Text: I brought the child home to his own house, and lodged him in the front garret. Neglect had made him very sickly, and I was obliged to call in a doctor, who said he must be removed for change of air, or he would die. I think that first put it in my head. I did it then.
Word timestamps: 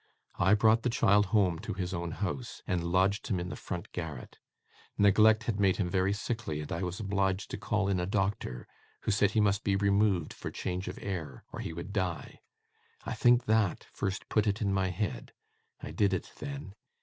I 0.39 0.55
brought 0.55 0.81
the 0.81 0.89
child 0.89 1.27
home 1.27 1.59
to 1.59 1.75
his 1.75 1.93
own 1.93 2.09
house, 2.09 2.63
and 2.65 2.83
lodged 2.91 3.27
him 3.27 3.39
in 3.39 3.49
the 3.49 3.55
front 3.55 3.91
garret. 3.91 4.39
Neglect 4.97 5.43
had 5.43 5.59
made 5.59 5.77
him 5.77 5.91
very 5.91 6.11
sickly, 6.11 6.59
and 6.59 6.71
I 6.71 6.81
was 6.81 6.99
obliged 6.99 7.51
to 7.51 7.57
call 7.59 7.87
in 7.87 7.99
a 7.99 8.07
doctor, 8.07 8.67
who 9.01 9.11
said 9.11 9.29
he 9.37 9.39
must 9.39 9.63
be 9.63 9.75
removed 9.75 10.33
for 10.33 10.49
change 10.49 10.87
of 10.87 10.97
air, 11.03 11.43
or 11.53 11.59
he 11.59 11.71
would 11.71 11.93
die. 11.93 12.39
I 13.05 13.13
think 13.13 13.45
that 13.45 13.85
first 13.93 14.27
put 14.27 14.47
it 14.47 14.59
in 14.59 14.73
my 14.73 14.89
head. 14.89 15.33
I 15.83 15.91
did 15.91 16.15
it 16.15 16.31
then. 16.39 16.73